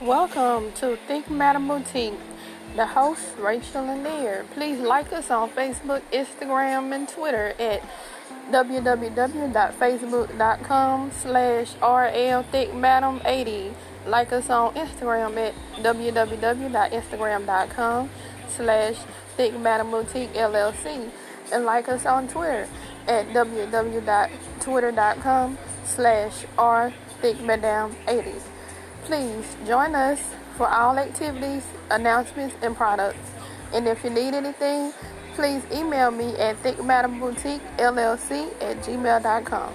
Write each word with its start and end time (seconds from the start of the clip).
Welcome 0.00 0.70
to 0.74 0.96
Thick 1.08 1.28
Madam 1.28 1.66
Boutique. 1.66 2.14
The 2.76 2.86
host, 2.86 3.36
Rachel 3.36 3.84
Lanier. 3.84 4.46
Please 4.54 4.78
like 4.78 5.12
us 5.12 5.28
on 5.28 5.50
Facebook, 5.50 6.02
Instagram, 6.12 6.94
and 6.94 7.08
Twitter 7.08 7.52
at 7.58 7.82
www.facebook.com 8.52 11.10
slash 11.10 11.74
rlthickmadam80. 11.74 13.74
Like 14.06 14.32
us 14.32 14.48
on 14.48 14.72
Instagram 14.74 15.36
at 15.36 15.54
www.instagram.com 15.82 18.10
slash 18.50 18.94
thickmadamboutique 19.36 20.32
LLC. 20.34 21.10
And 21.52 21.64
like 21.64 21.88
us 21.88 22.06
on 22.06 22.28
Twitter 22.28 22.68
at 23.08 23.26
www.twitter.com 23.30 25.58
slash 25.84 26.44
rthickmadam80. 26.56 28.42
Please 29.04 29.56
join 29.66 29.94
us 29.94 30.20
for 30.56 30.68
all 30.68 30.98
activities, 30.98 31.64
announcements, 31.90 32.54
and 32.62 32.76
products. 32.76 33.30
And 33.72 33.86
if 33.86 34.02
you 34.04 34.10
need 34.10 34.34
anything, 34.34 34.92
please 35.34 35.62
email 35.72 36.10
me 36.10 36.36
at 36.36 36.56
thickmadamboutique 36.62 37.60
LLC 37.78 38.50
at 38.60 38.78
gmail.com. 38.78 39.72